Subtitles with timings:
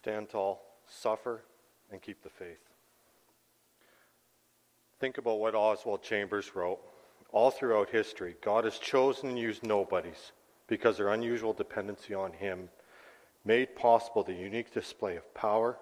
[0.00, 1.42] Stand tall, suffer,
[1.92, 2.70] and keep the faith.
[4.98, 6.78] Think about what Oswald Chambers wrote.
[7.32, 10.32] All throughout history, God has chosen and used nobodies
[10.68, 12.70] because their unusual dependency on Him
[13.44, 15.76] made possible the unique display of power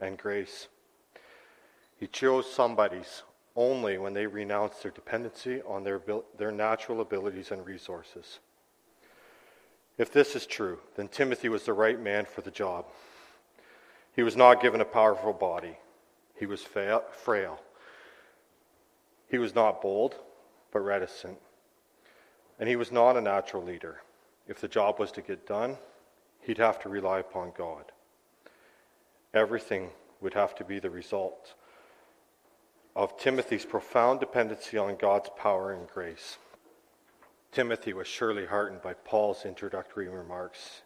[0.00, 0.66] and grace.
[1.96, 3.22] He chose somebodies
[3.54, 6.00] only when they renounced their dependency on their,
[6.36, 8.40] their natural abilities and resources.
[9.96, 12.86] If this is true, then Timothy was the right man for the job.
[14.14, 15.78] He was not given a powerful body,
[16.36, 17.60] he was frail.
[19.28, 20.16] He was not bold,
[20.72, 21.38] but reticent.
[22.58, 24.02] And he was not a natural leader.
[24.48, 25.76] If the job was to get done,
[26.40, 27.92] he'd have to rely upon God.
[29.32, 31.54] Everything would have to be the result
[32.96, 36.38] of Timothy's profound dependency on God's power and grace.
[37.52, 40.82] Timothy was surely heartened by Paul's introductory remarks,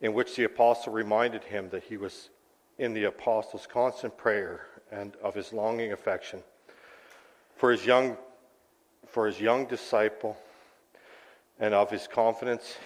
[0.00, 2.30] in which the apostle reminded him that he was
[2.82, 6.42] in the apostle's constant prayer and of his longing affection
[7.54, 8.16] for his young,
[9.06, 10.36] for his young disciple
[11.60, 12.76] and of his confidence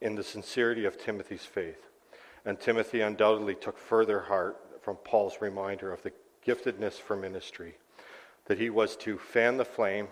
[0.00, 1.88] in the sincerity of Timothy's faith.
[2.44, 6.12] And Timothy undoubtedly took further heart from Paul's reminder of the
[6.46, 7.74] giftedness for ministry,
[8.44, 10.06] that he was to fan the flame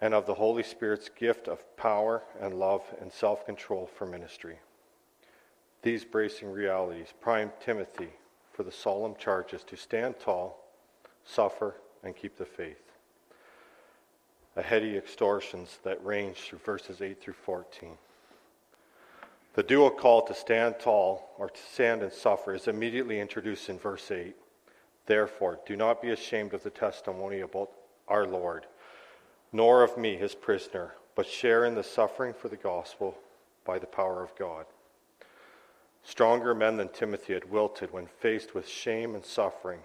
[0.00, 4.56] and of the Holy Spirit's gift of power and love and self control for ministry.
[5.82, 8.10] These bracing realities prime Timothy
[8.52, 10.64] for the solemn charges to stand tall,
[11.24, 12.92] suffer, and keep the faith.
[14.56, 17.90] A heady extortions that range through verses 8 through 14.
[19.54, 23.78] The dual call to stand tall or to stand and suffer is immediately introduced in
[23.78, 24.36] verse 8.
[25.06, 27.70] Therefore, do not be ashamed of the testimony about
[28.08, 28.66] our Lord
[29.52, 33.16] nor of me, his prisoner, but share in the suffering for the gospel
[33.64, 34.64] by the power of God.
[36.02, 39.80] Stronger men than Timothy had wilted when faced with shame and suffering.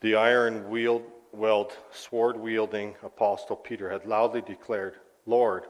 [0.00, 4.94] The iron willed, sword wielding apostle Peter had loudly declared,
[5.26, 5.64] Lord,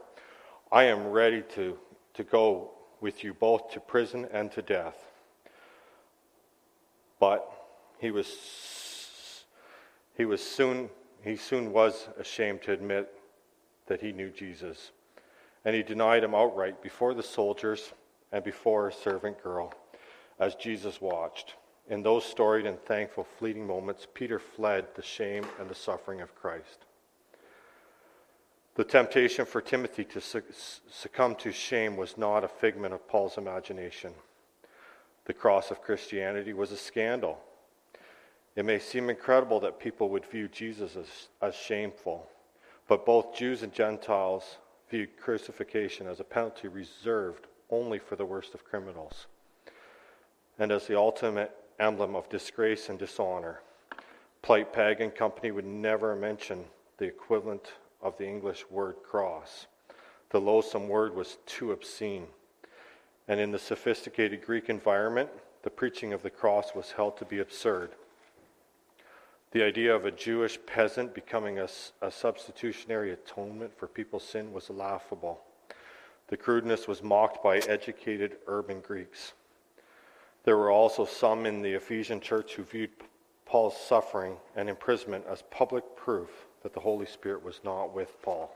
[0.71, 1.79] I am ready to,
[2.15, 4.97] to go with you both to prison and to death.
[7.19, 7.51] But
[7.99, 9.45] he was,
[10.17, 10.91] he was soon
[11.27, 13.13] he soon was ashamed to admit
[13.89, 14.93] that he knew Jesus.
[15.65, 17.93] And he denied him outright before the soldiers
[18.33, 19.73] and before a servant girl
[20.39, 21.55] as Jesus watched.
[21.89, 26.35] In those storied and thankful fleeting moments, Peter fled the shame and the suffering of
[26.35, 26.85] Christ.
[28.75, 30.21] The temptation for Timothy to
[30.91, 34.13] succumb to shame was not a figment of Paul's imagination.
[35.25, 37.41] The cross of Christianity was a scandal
[38.57, 42.27] it may seem incredible that people would view Jesus as, as shameful,
[42.89, 44.57] but both Jews and Gentiles
[44.91, 49.27] viewed crucifixion as a penalty reserved only for the worst of criminals
[50.59, 53.61] and as the ultimate emblem of disgrace and dishonor.
[54.43, 56.65] Platt and Company would never mention
[56.99, 59.67] the equivalent of the English word cross.
[60.31, 62.27] The loathsome word was too obscene.
[63.29, 65.31] And in the sophisticated Greek environment,
[65.63, 67.91] the preaching of the cross was held to be absurd.
[69.51, 71.69] The idea of a Jewish peasant becoming a,
[72.03, 75.41] a, substitutionary atonement for people's sin was laughable.
[76.29, 79.33] The crudeness was mocked by educated urban Greeks.
[80.45, 82.91] There were also some in the Ephesian church who viewed
[83.45, 88.55] Paul's suffering and imprisonment as public proof that the Holy Spirit was not with Paul.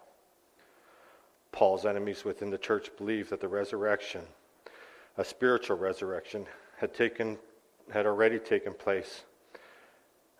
[1.53, 4.23] Paul's enemies within the church believed that the resurrection,
[5.17, 6.47] a spiritual resurrection,
[6.79, 7.39] had, taken,
[7.93, 9.23] had already taken place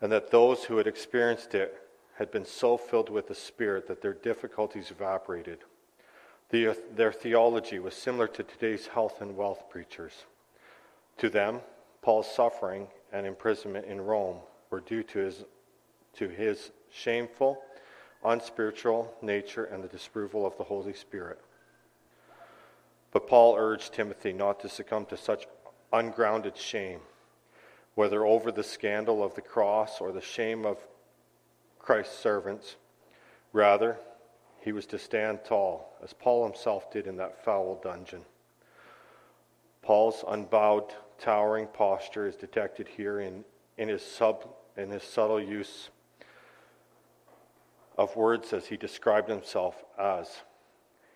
[0.01, 4.03] and that those who had experienced it had been so filled with the Spirit that
[4.03, 5.59] their difficulties evaporated.
[6.51, 10.13] The, their theology was similar to today's health and wealth preachers.
[11.19, 11.61] To them,
[12.03, 14.39] Paul's suffering and imprisonment in Rome
[14.71, 15.45] were due to his,
[16.17, 17.63] to his shameful,
[18.25, 21.41] unspiritual nature and the disapproval of the Holy Spirit.
[23.13, 25.47] But Paul urged Timothy not to succumb to such
[25.93, 27.01] ungrounded shame
[27.95, 30.79] whether over the scandal of the cross or the shame of
[31.79, 32.77] Christ's servants.
[33.53, 33.99] Rather,
[34.61, 38.23] he was to stand tall, as Paul himself did in that foul dungeon.
[39.83, 43.45] Paul's unbowed, towering posture is detected here in,
[43.79, 44.47] in, his, sub,
[44.77, 45.89] in his subtle use
[47.97, 50.29] of words as he described himself as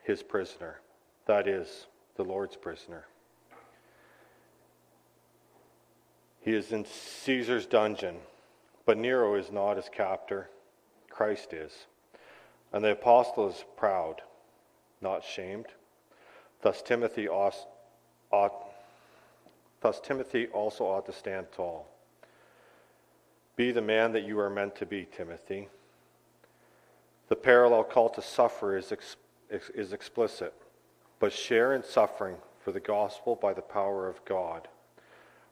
[0.03, 0.81] his prisoner,
[1.27, 1.87] that is,
[2.17, 3.07] the Lord's prisoner.
[6.41, 8.17] He is in Caesar's dungeon,
[8.85, 10.51] but Nero is not his captor,
[11.09, 11.87] Christ is.
[12.75, 14.21] And the apostle is proud,
[15.01, 15.67] not shamed.
[16.61, 17.55] Thus Timothy ought,
[19.81, 21.87] Thus, Timothy also ought to stand tall.
[23.55, 25.69] Be the man that you are meant to be, Timothy.
[27.29, 29.17] The parallel call to suffer is, ex-
[29.49, 30.53] is explicit,
[31.21, 34.67] but share in suffering for the gospel by the power of God.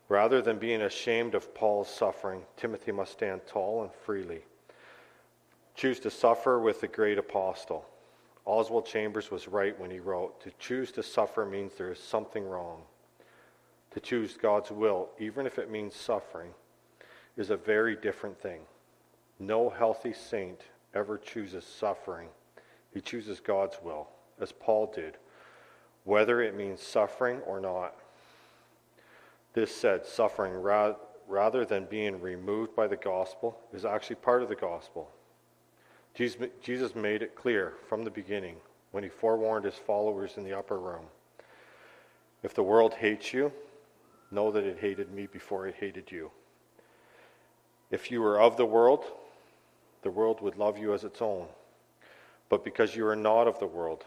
[0.09, 4.43] Rather than being ashamed of Paul's suffering, Timothy must stand tall and freely.
[5.75, 7.87] Choose to suffer with the great apostle.
[8.45, 12.45] Oswald Chambers was right when he wrote To choose to suffer means there is something
[12.45, 12.83] wrong.
[13.93, 16.51] To choose God's will, even if it means suffering,
[17.37, 18.61] is a very different thing.
[19.39, 20.61] No healthy saint
[20.95, 22.29] ever chooses suffering.
[22.93, 24.09] He chooses God's will,
[24.41, 25.17] as Paul did,
[26.05, 27.95] whether it means suffering or not.
[29.55, 30.97] This said, suffering ra-
[31.27, 35.11] rather than being removed by the gospel is actually part of the gospel.
[36.15, 38.57] Jesus made it clear from the beginning
[38.91, 41.07] when he forewarned his followers in the upper room
[42.43, 43.53] If the world hates you,
[44.31, 46.31] know that it hated me before it hated you.
[47.91, 49.05] If you were of the world,
[50.03, 51.47] the world would love you as its own.
[52.49, 54.05] But because you are not of the world,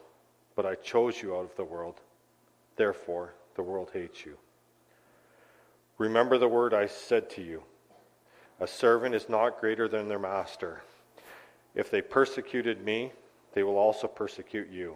[0.55, 2.01] but I chose you out of the world,
[2.75, 4.37] therefore the world hates you.
[5.97, 7.63] Remember the word I said to you
[8.59, 10.81] A servant is not greater than their master.
[11.75, 13.11] If they persecuted me,
[13.53, 14.95] they will also persecute you.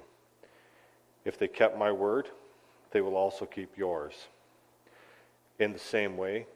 [1.26, 2.30] If they kept my word,
[2.92, 4.14] they will also keep yours.
[5.60, 6.48] In the same way,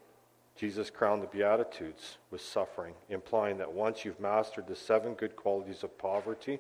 [0.56, 5.84] Jesus crowned the Beatitudes with suffering, implying that once you've mastered the seven good qualities
[5.84, 6.60] of poverty,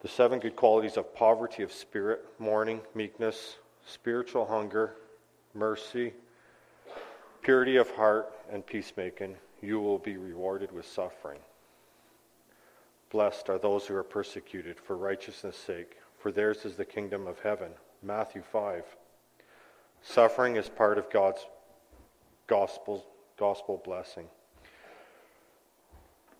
[0.00, 4.94] the seven good qualities of poverty of spirit, mourning, meekness, spiritual hunger,
[5.54, 6.12] mercy,
[7.42, 11.38] purity of heart, and peacemaking, you will be rewarded with suffering.
[13.10, 17.40] Blessed are those who are persecuted for righteousness' sake, for theirs is the kingdom of
[17.40, 17.72] heaven.
[18.02, 18.84] Matthew 5.
[20.02, 21.44] Suffering is part of God's
[22.46, 23.04] gospel,
[23.36, 24.26] gospel blessing.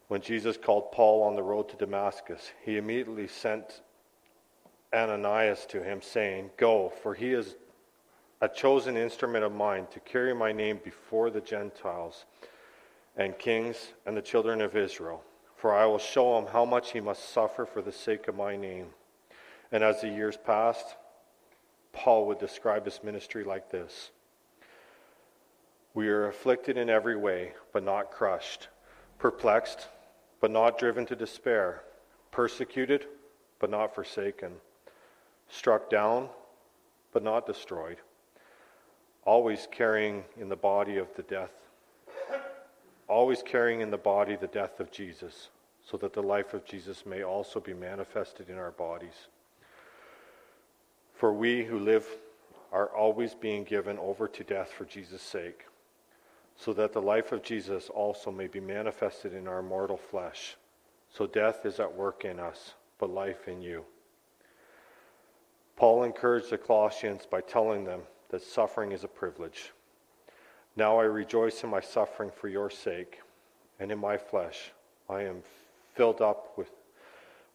[0.09, 3.83] When Jesus called Paul on the road to Damascus, he immediately sent
[4.95, 7.57] Ananias to him, saying, Go, for he is
[8.41, 12.25] a chosen instrument of mine to carry my name before the Gentiles
[13.17, 15.23] and kings and the children of Israel.
[15.61, 18.57] For I will show him how much he must suffer for the sake of my
[18.57, 18.87] name.
[19.71, 20.97] And as the years passed,
[21.93, 24.11] Paul would describe his ministry like this
[25.93, 28.69] we are afflicted in every way, but not crushed,
[29.19, 29.89] perplexed,
[30.41, 31.83] but not driven to despair,
[32.31, 33.07] persecuted,
[33.59, 34.53] but not forsaken,
[35.49, 36.29] struck down,
[37.13, 37.99] but not destroyed,
[39.25, 41.70] always carrying in the body of the death,
[43.11, 45.49] always carrying in the body the death of Jesus,
[45.83, 49.29] so that the life of Jesus may also be manifested in our bodies.
[51.15, 52.07] For we who live
[52.73, 55.67] are always being given over to death for Jesus' sake
[56.61, 60.57] so that the life of Jesus also may be manifested in our mortal flesh.
[61.09, 63.85] So death is at work in us, but life in you.
[65.77, 69.73] Paul encouraged the Colossians by telling them that suffering is a privilege.
[70.81, 73.21] Now I rejoice in my suffering for your sake,
[73.79, 74.73] and in my flesh
[75.11, 75.43] I am
[75.95, 76.71] filled up with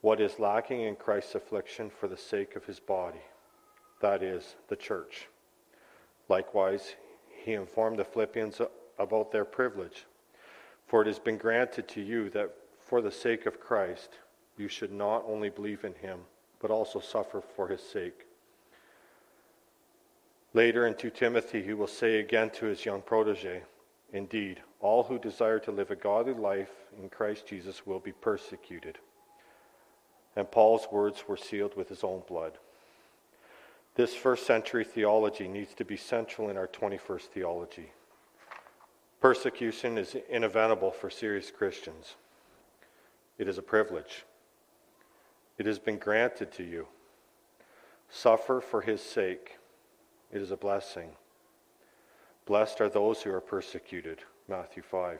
[0.01, 3.24] what is lacking in Christ's affliction for the sake of his body,
[4.00, 5.27] that is, the church.
[6.29, 6.94] Likewise,
[7.44, 8.62] he informed the Philippians
[9.00, 10.05] about their privilege.
[10.86, 14.20] For it has been granted to you that for the sake of Christ,
[14.55, 16.20] you should not only believe in him,
[16.60, 18.25] but also suffer for his sake.
[20.55, 23.63] Later in 2 Timothy, he will say again to his young protege,
[24.13, 28.97] Indeed, all who desire to live a godly life in Christ Jesus will be persecuted.
[30.38, 32.53] And Paul's words were sealed with his own blood.
[33.95, 37.91] This first century theology needs to be central in our 21st theology.
[39.19, 42.15] Persecution is inevitable for serious Christians.
[43.38, 44.24] It is a privilege.
[45.57, 46.88] It has been granted to you.
[48.09, 49.57] Suffer for his sake.
[50.32, 51.12] It is a blessing.
[52.46, 54.20] Blessed are those who are persecuted.
[54.48, 55.20] Matthew 5.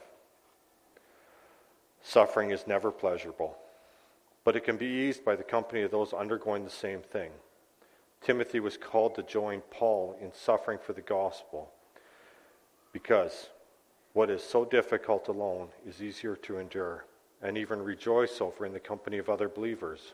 [2.04, 3.58] Suffering is never pleasurable,
[4.44, 7.32] but it can be eased by the company of those undergoing the same thing.
[8.22, 11.72] Timothy was called to join Paul in suffering for the gospel
[12.92, 13.50] because
[14.14, 17.06] what is so difficult alone is easier to endure
[17.42, 20.14] and even rejoice over in the company of other believers.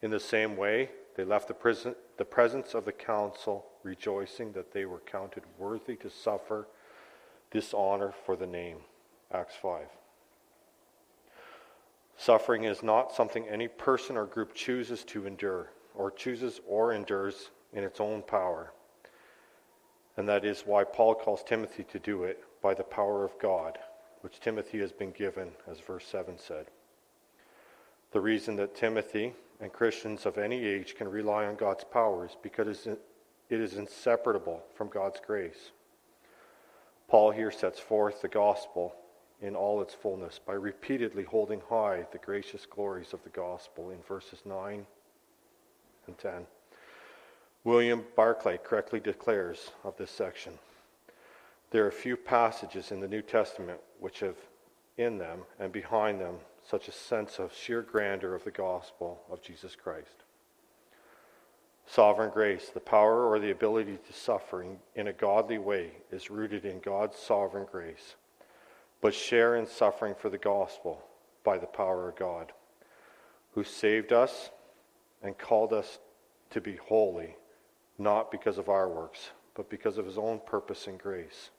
[0.00, 0.90] In the same way,
[1.20, 5.94] they left the, prison, the presence of the council rejoicing that they were counted worthy
[5.96, 6.66] to suffer
[7.50, 8.78] dishonor for the name.
[9.30, 9.82] Acts 5.
[12.16, 17.50] Suffering is not something any person or group chooses to endure, or chooses or endures
[17.74, 18.72] in its own power.
[20.16, 23.78] And that is why Paul calls Timothy to do it by the power of God,
[24.22, 26.68] which Timothy has been given, as verse 7 said.
[28.12, 32.86] The reason that Timothy and Christians of any age can rely on God's powers because
[32.86, 33.00] it
[33.50, 35.70] is inseparable from God's grace.
[37.08, 38.94] Paul here sets forth the gospel
[39.42, 43.98] in all its fullness by repeatedly holding high the gracious glories of the gospel in
[44.06, 44.86] verses 9
[46.06, 46.46] and 10.
[47.64, 50.58] William Barclay correctly declares of this section
[51.70, 54.36] there are few passages in the New Testament which have
[54.96, 56.36] in them and behind them
[56.68, 60.24] such a sense of sheer grandeur of the gospel of Jesus Christ.
[61.86, 64.64] Sovereign grace, the power or the ability to suffer
[64.94, 68.14] in a godly way, is rooted in God's sovereign grace
[69.00, 71.02] but share in suffering for the gospel
[71.42, 72.52] by the power of God,
[73.54, 74.50] who saved us
[75.22, 75.98] and called us
[76.50, 77.36] to be holy,
[77.98, 81.50] not because of our works, but because of his own purpose and grace.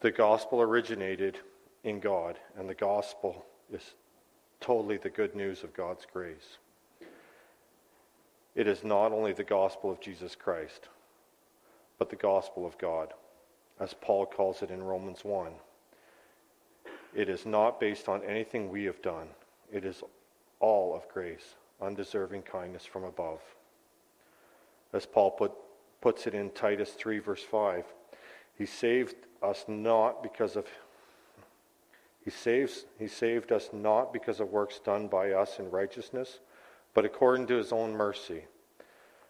[0.00, 1.38] The gospel originated
[1.84, 3.94] in God, and the gospel is
[4.60, 6.58] totally the good news of God's grace.
[8.54, 10.88] It is not only the gospel of Jesus Christ,
[11.98, 13.12] but the gospel of God,
[13.78, 15.52] as Paul calls it in Romans 1.
[17.14, 19.28] It is not based on anything we have done.
[19.72, 20.02] It is
[20.60, 23.40] all of grace, undeserving kindness from above.
[24.92, 25.52] As Paul put,
[26.00, 27.84] puts it in Titus 3, verse 5,
[28.56, 30.66] he saved us not because of
[32.28, 36.40] he saves he saved us not because of works done by us in righteousness,
[36.92, 38.42] but according to his own mercy.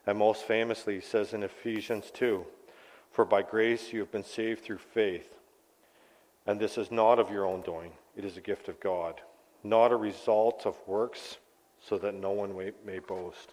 [0.05, 2.45] And most famously he says in Ephesians 2,
[3.13, 5.39] For by grace you have been saved through faith
[6.45, 9.21] and this is not of your own doing, it is a gift of God,
[9.63, 11.37] not a result of works,
[11.81, 13.53] so that no one may, may boast.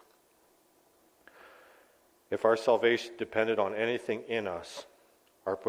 [2.31, 4.87] If our salvation depended on anything in us,
[5.45, 5.59] our,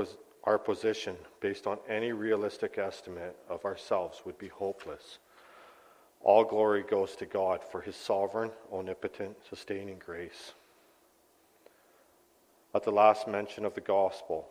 [0.47, 5.19] our position, based on any realistic estimate of ourselves, would be hopeless.
[6.21, 10.53] All glory goes to God for his sovereign, omnipotent, sustaining grace.
[12.75, 14.49] At the last mention of the gospel,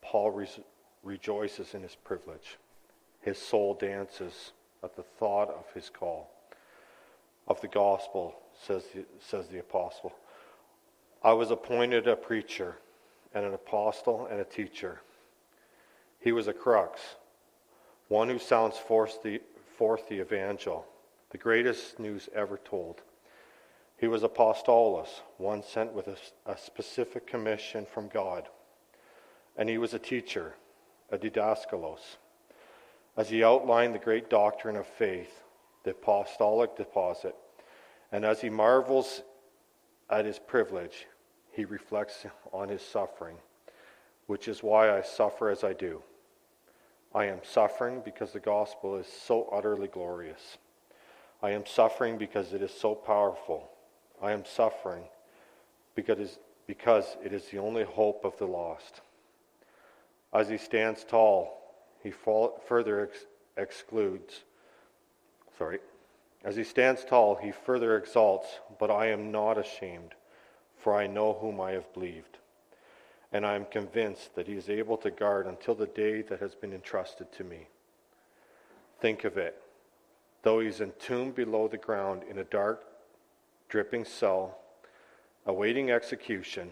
[0.00, 0.60] Paul res-
[1.02, 2.56] rejoices in his privilege.
[3.20, 6.30] His soul dances at the thought of his call.
[7.48, 8.34] Of the gospel,
[8.66, 10.14] says the, says the apostle.
[11.22, 12.76] I was appointed a preacher
[13.34, 15.00] and an apostle and a teacher.
[16.24, 16.96] He was a kerux,
[18.08, 19.42] one who sounds forth the,
[19.76, 20.86] forth the evangel,
[21.28, 23.02] the greatest news ever told.
[23.98, 26.16] He was apostolos, one sent with a,
[26.46, 28.48] a specific commission from God.
[29.58, 30.54] And he was a teacher,
[31.12, 32.16] a didaskalos,
[33.18, 35.42] as he outlined the great doctrine of faith,
[35.82, 37.36] the apostolic deposit,
[38.10, 39.20] and as he marvels
[40.08, 41.06] at his privilege,
[41.52, 43.36] he reflects on his suffering,
[44.26, 46.02] which is why I suffer as I do.
[47.14, 50.58] I am suffering because the gospel is so utterly glorious.
[51.42, 53.70] I am suffering because it is so powerful.
[54.20, 55.04] I am suffering
[55.94, 56.38] because
[57.24, 59.00] it is the only hope of the lost.
[60.32, 61.60] As he stands tall,
[62.02, 64.42] he further ex- excludes.
[65.56, 65.78] Sorry.
[66.42, 70.14] As he stands tall, he further exalts, but I am not ashamed,
[70.76, 72.38] for I know whom I have believed.
[73.34, 76.54] And I am convinced that he is able to guard until the day that has
[76.54, 77.66] been entrusted to me.
[79.00, 79.60] Think of it.
[80.42, 82.84] Though he is entombed below the ground in a dark,
[83.68, 84.58] dripping cell,
[85.46, 86.70] awaiting execution,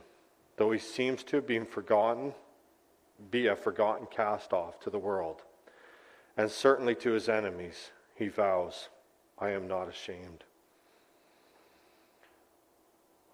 [0.56, 2.32] though he seems to have been forgotten
[3.32, 5.42] be a forgotten cast off to the world.
[6.36, 8.88] And certainly to his enemies, he vows,
[9.36, 10.44] I am not ashamed.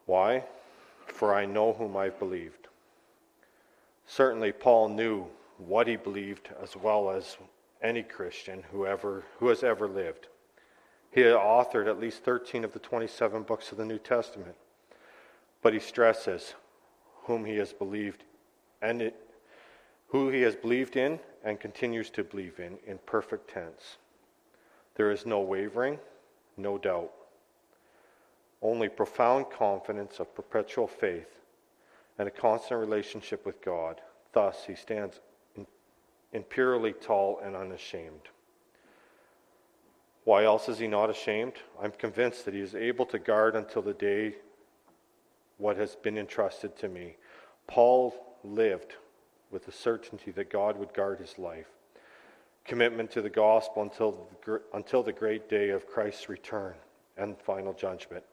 [0.07, 0.45] Why?
[1.07, 2.68] For I know whom I've believed.
[4.09, 5.27] Certainly, Paul knew
[5.59, 7.37] what he believed as well as
[7.83, 10.29] any Christian who, ever, who has ever lived.
[11.11, 14.57] He had authored at least 13 of the 27 books of the New Testament.
[15.61, 16.55] But he stresses
[17.25, 18.25] whom he has believed,
[18.81, 19.15] and it,
[20.09, 23.99] who he has believed in and continues to believe in in perfect tense.
[24.95, 25.99] There is no wavering,
[26.57, 27.13] no doubt,
[28.63, 31.38] only profound confidence of perpetual faith
[32.19, 34.01] and a constant relationship with God.
[34.33, 35.21] Thus, he stands
[36.33, 38.29] imperially tall and unashamed.
[40.25, 41.55] Why else is he not ashamed?
[41.81, 44.35] I'm convinced that he is able to guard until the day
[45.57, 47.17] what has been entrusted to me.
[47.67, 48.97] Paul lived
[49.51, 51.69] with the certainty that God would guard his life.
[52.65, 56.75] Commitment to the gospel until the, until the great day of Christ's return
[57.17, 58.25] and final judgment.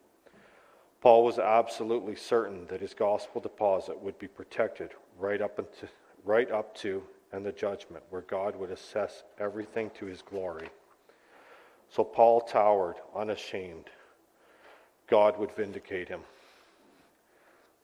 [1.05, 5.87] Paul was absolutely certain that his gospel deposit would be protected right up, into,
[6.23, 10.67] right up to and the judgment, where God would assess everything to his glory.
[11.89, 13.91] So Paul towered unashamed.
[15.07, 16.21] God would vindicate him.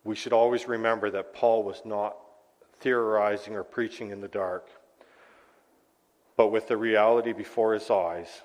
[0.03, 2.17] We should always remember that Paul was not
[2.79, 4.67] theorizing or preaching in the dark,
[6.37, 8.41] but with the reality before his eyes,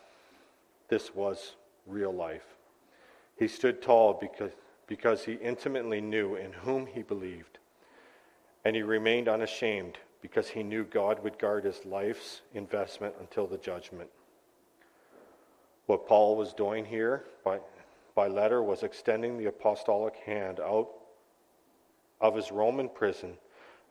[0.90, 1.54] this was
[1.86, 2.44] real life.
[3.38, 4.50] He stood tall because,
[4.86, 7.58] because he intimately knew in whom he believed,
[8.64, 13.58] and he remained unashamed because he knew God would guard his life's investment until the
[13.58, 14.10] judgment.
[15.86, 17.60] What Paul was doing here by,
[18.14, 20.88] by letter was extending the apostolic hand out
[22.20, 23.34] of his Roman prison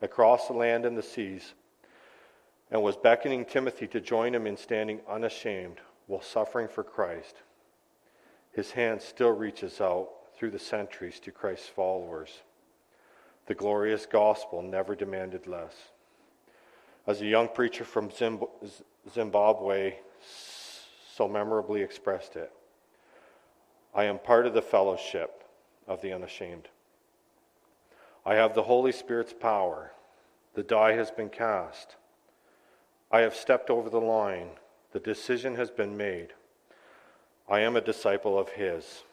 [0.01, 1.53] across the land and the seas
[2.71, 7.35] and was beckoning Timothy to join him in standing unashamed while suffering for Christ.
[8.51, 12.41] His hand still reaches out through the centuries to Christ's followers.
[13.47, 15.75] The glorious gospel never demanded less.
[17.07, 18.11] As a young preacher from
[19.13, 19.95] Zimbabwe
[21.15, 22.51] so memorably expressed it,
[23.93, 25.43] I am part of the fellowship
[25.87, 26.67] of the unashamed.
[28.25, 29.91] I have the Holy Spirit's power.
[30.55, 31.95] The die has been cast.
[33.11, 34.49] I have stepped over the line.
[34.91, 36.33] The decision has been made.
[37.47, 39.03] I am a disciple of His.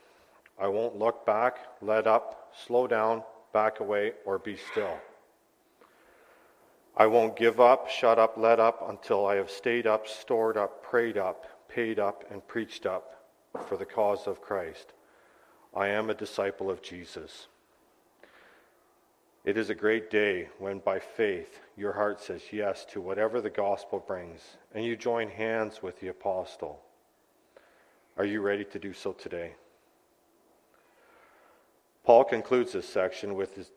[0.59, 4.99] I won't look back, let up, slow down, back away, or be still.
[6.97, 10.83] I won't give up, shut up, let up until I have stayed up, stored up,
[10.83, 13.25] prayed up, paid up, and preached up
[13.67, 14.93] for the cause of Christ.
[15.75, 17.47] I am a disciple of Jesus.
[19.45, 23.51] It is a great day when, by faith, your heart says yes to whatever the
[23.51, 24.41] gospel brings,
[24.75, 26.81] and you join hands with the apostle.
[28.17, 29.55] Are you ready to do so today?
[32.05, 33.71] Paul concludes this section with his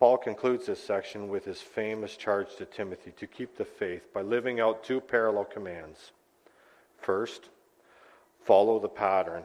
[0.00, 4.22] Paul concludes this section with his famous charge to Timothy to keep the faith by
[4.22, 6.12] living out two parallel commands.
[6.96, 7.50] First,
[8.42, 9.42] follow the pattern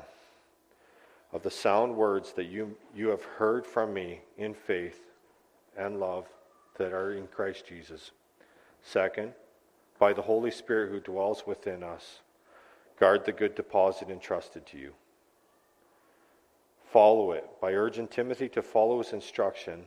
[1.34, 5.02] of the sound words that you, you have heard from me in faith
[5.78, 6.26] and love
[6.78, 8.12] that are in Christ Jesus.
[8.82, 9.34] Second,
[10.00, 12.22] by the Holy Spirit who dwells within us,
[12.98, 14.94] guard the good deposit entrusted to you.
[16.96, 19.84] Follow it by urging Timothy to follow his instruction.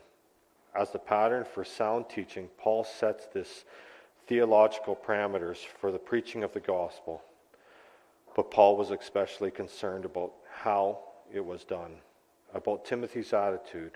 [0.74, 3.64] As the pattern for sound teaching, Paul sets this
[4.26, 7.22] theological parameters for the preaching of the gospel.
[8.36, 10.98] But Paul was especially concerned about how
[11.32, 11.92] it was done,
[12.52, 13.92] about Timothy's attitude,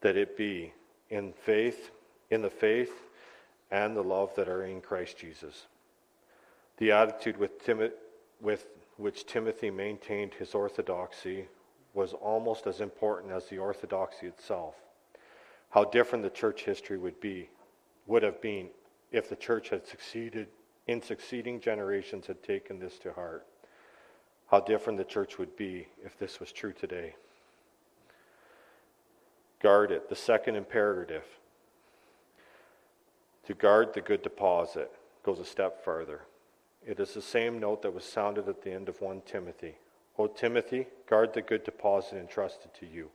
[0.00, 0.72] that it be
[1.10, 1.92] in faith,
[2.32, 3.04] in the faith
[3.70, 5.66] and the love that are in Christ Jesus.
[6.78, 7.52] The attitude with,
[8.40, 8.66] with
[8.96, 11.46] which Timothy maintained his orthodoxy
[11.94, 14.74] was almost as important as the orthodoxy itself.
[15.70, 17.48] How different the church history would be,
[18.06, 18.68] would have been
[19.12, 20.48] if the church had succeeded
[20.86, 23.46] in succeeding generations had taken this to heart
[24.54, 27.14] how different the church would be if this was true today.
[29.60, 30.08] Guard it.
[30.08, 31.24] The second imperative
[33.46, 34.90] to guard the good deposit
[35.22, 36.22] goes a step further.
[36.86, 39.76] It is the same note that was sounded at the end of 1 Timothy.
[40.18, 43.10] O Timothy, guard the good deposit entrusted to you.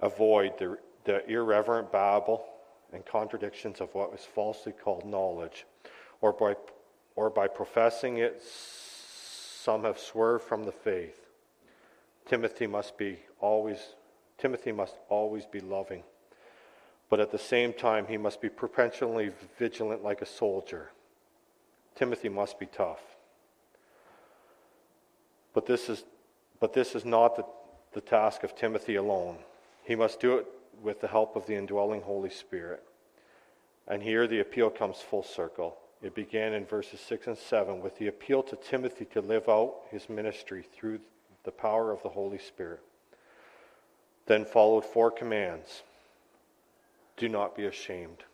[0.00, 2.44] Avoid the, the irreverent babble
[2.92, 5.64] and contradictions of what is falsely called knowledge,
[6.20, 6.54] or by,
[7.14, 11.26] or by professing it some have swerved from the faith.
[12.26, 13.94] Timothy must be always
[14.38, 16.02] Timothy must always be loving.
[17.08, 20.90] But at the same time, he must be perpetually vigilant like a soldier.
[21.94, 23.15] Timothy must be tough.
[25.56, 26.04] But this is,
[26.60, 27.46] but this is not the,
[27.94, 29.38] the task of Timothy alone.
[29.84, 30.46] He must do it
[30.82, 32.84] with the help of the indwelling Holy Spirit.
[33.88, 35.78] And here the appeal comes full circle.
[36.02, 39.76] It began in verses 6 and 7 with the appeal to Timothy to live out
[39.90, 41.00] his ministry through
[41.44, 42.80] the power of the Holy Spirit.
[44.26, 45.84] Then followed four commands
[47.16, 48.24] do not be ashamed,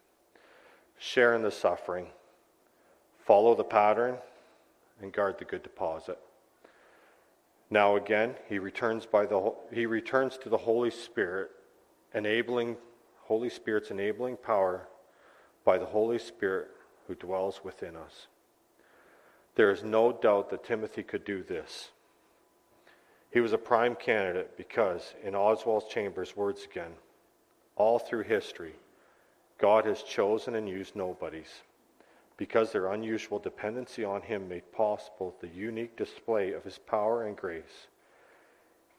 [0.98, 2.08] share in the suffering,
[3.24, 4.16] follow the pattern,
[5.00, 6.18] and guard the good deposit.
[7.72, 11.52] Now again, he returns by the he returns to the Holy Spirit,
[12.12, 12.76] enabling
[13.22, 14.88] Holy Spirit's enabling power
[15.64, 16.68] by the Holy Spirit
[17.06, 18.26] who dwells within us.
[19.54, 21.92] There is no doubt that Timothy could do this.
[23.30, 26.92] He was a prime candidate because, in Oswald Chambers' words again,
[27.76, 28.74] all through history,
[29.56, 31.62] God has chosen and used nobodies
[32.36, 37.36] because their unusual dependency on Him made possible the unique display of His power and
[37.36, 37.88] grace.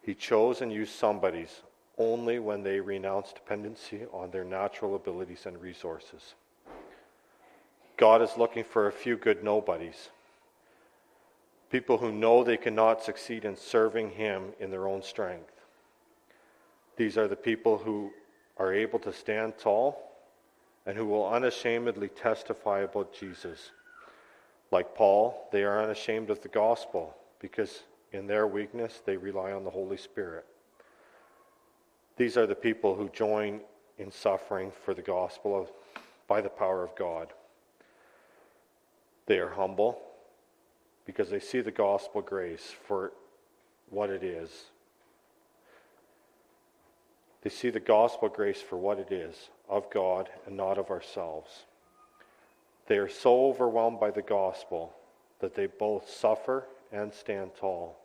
[0.01, 1.61] He chose and used somebody's
[1.97, 6.33] only when they renounced dependency on their natural abilities and resources.
[7.97, 10.09] God is looking for a few good nobodies,
[11.71, 15.53] people who know they cannot succeed in serving Him in their own strength.
[16.97, 18.11] These are the people who
[18.57, 20.12] are able to stand tall
[20.85, 23.71] and who will unashamedly testify about Jesus.
[24.71, 29.63] Like Paul, they are unashamed of the gospel because in their weakness they rely on
[29.63, 30.45] the Holy Spirit.
[32.17, 33.61] These are the people who join
[33.97, 35.71] in suffering for the gospel of,
[36.27, 37.33] by the power of God.
[39.25, 40.01] They are humble
[41.05, 43.13] because they see the gospel grace for
[43.89, 44.65] what it is.
[47.41, 51.63] They see the gospel grace for what it is of God and not of ourselves.
[52.87, 54.93] They are so overwhelmed by the gospel
[55.39, 57.97] that they both suffer and stand tall.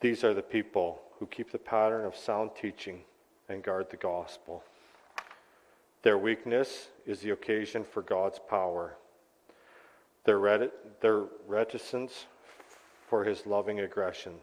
[0.00, 3.00] These are the people who keep the pattern of sound teaching
[3.48, 4.62] and guard the gospel.
[6.02, 8.96] Their weakness is the occasion for God's power.
[10.24, 12.26] Their, reti- their reticence
[13.08, 14.34] for his loving aggression.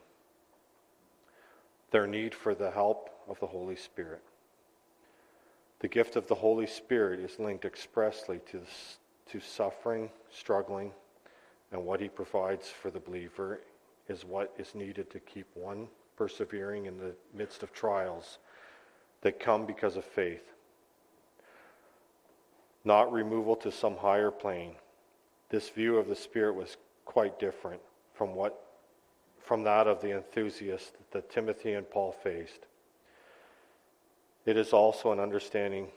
[1.91, 4.21] Their need for the help of the Holy Spirit.
[5.79, 8.61] The gift of the Holy Spirit is linked expressly to,
[9.31, 10.91] to suffering, struggling,
[11.71, 13.61] and what he provides for the believer
[14.07, 18.37] is what is needed to keep one persevering in the midst of trials
[19.21, 20.53] that come because of faith.
[22.83, 24.75] Not removal to some higher plane.
[25.49, 27.81] This view of the Spirit was quite different
[28.13, 28.61] from what
[29.45, 32.65] from that of the enthusiast that Timothy and Paul faced.
[34.45, 35.87] It is also an understanding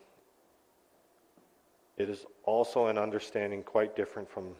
[1.97, 4.55] it is also an understanding quite different from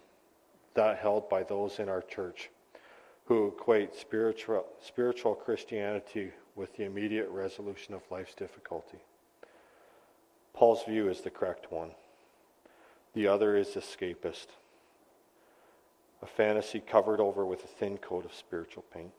[0.75, 2.51] that held by those in our church
[3.27, 8.99] who equate spiritual, spiritual Christianity with the immediate resolution of life's difficulty.
[10.53, 11.91] Paul's view is the correct one.
[13.15, 14.47] The other is escapist,
[16.21, 19.13] a fantasy covered over with a thin coat of spiritual paint.